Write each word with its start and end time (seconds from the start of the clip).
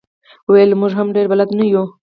ویل 0.51 0.71
یې 0.73 0.79
موږ 0.81 0.91
هم 0.99 1.07
ډېر 1.15 1.25
بلد 1.31 1.49
نه 1.59 1.65
یو. 1.73 1.83